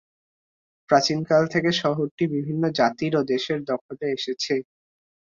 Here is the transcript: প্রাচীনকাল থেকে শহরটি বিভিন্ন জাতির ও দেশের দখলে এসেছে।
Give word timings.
প্রাচীনকাল 0.89 1.43
থেকে 1.53 1.69
শহরটি 1.81 2.23
বিভিন্ন 2.35 2.63
জাতির 2.79 3.13
ও 3.15 3.31
দেশের 3.31 3.59
দখলে 3.69 4.05
এসেছে। 4.11 4.53